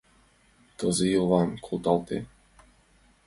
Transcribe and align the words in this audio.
Тылзе 0.77 1.05
йолвам 1.09 1.49
колтале. 1.65 2.17